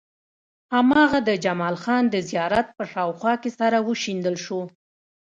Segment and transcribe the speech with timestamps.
[0.73, 4.61] هماغه د جمال خان د زيارت په شاوخوا کې سره وشيندل شو.